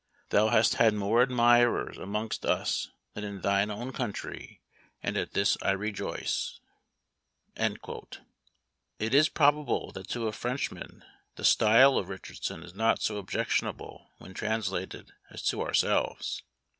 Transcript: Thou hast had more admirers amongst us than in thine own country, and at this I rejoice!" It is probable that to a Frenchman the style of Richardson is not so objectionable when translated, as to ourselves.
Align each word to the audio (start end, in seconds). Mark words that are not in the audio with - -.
Thou 0.29 0.47
hast 0.49 0.73
had 0.77 0.95
more 0.95 1.21
admirers 1.21 1.99
amongst 1.99 2.43
us 2.43 2.89
than 3.13 3.23
in 3.23 3.41
thine 3.41 3.69
own 3.69 3.93
country, 3.93 4.59
and 5.03 5.15
at 5.15 5.33
this 5.33 5.59
I 5.61 5.73
rejoice!" 5.73 6.59
It 7.55 7.77
is 9.13 9.29
probable 9.29 9.91
that 9.91 10.07
to 10.07 10.27
a 10.27 10.31
Frenchman 10.31 11.05
the 11.35 11.45
style 11.45 11.99
of 11.99 12.09
Richardson 12.09 12.63
is 12.63 12.73
not 12.73 13.03
so 13.03 13.17
objectionable 13.17 14.09
when 14.17 14.33
translated, 14.33 15.11
as 15.29 15.43
to 15.43 15.61
ourselves. 15.61 16.41